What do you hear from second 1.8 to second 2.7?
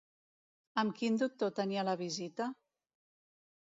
la visita?